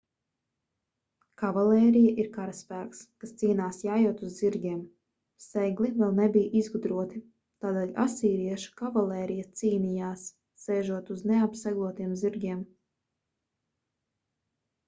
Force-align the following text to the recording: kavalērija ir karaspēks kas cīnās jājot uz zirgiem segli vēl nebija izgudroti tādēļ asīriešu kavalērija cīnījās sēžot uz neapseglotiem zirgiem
kavalērija 1.41 2.13
ir 2.23 2.29
karaspēks 2.37 3.01
kas 3.23 3.33
cīnās 3.41 3.81
jājot 3.87 4.23
uz 4.29 4.31
zirgiem 4.37 4.79
segli 5.47 5.91
vēl 6.01 6.15
nebija 6.21 6.55
izgudroti 6.63 7.21
tādēļ 7.67 7.93
asīriešu 8.05 8.73
kavalērija 8.81 9.45
cīnījās 9.63 10.25
sēžot 10.67 11.13
uz 11.19 11.23
neapseglotiem 11.35 12.17
zirgiem 12.25 12.65